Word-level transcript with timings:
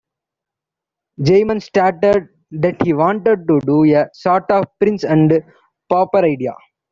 Gaiman 1.19 1.61
stated 1.61 2.29
that 2.49 2.81
he 2.81 2.91
wanted 2.91 3.47
to 3.47 3.59
do 3.59 3.83
a 3.93 4.07
sort 4.15 4.49
of 4.49 4.63
Prince 4.79 5.03
and 5.03 5.31
Pauper 5.91 6.25
idea. 6.25 6.53